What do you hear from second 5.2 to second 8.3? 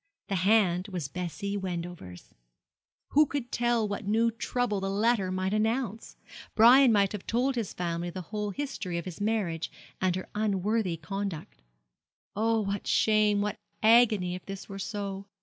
might announce? Brian might have told his family the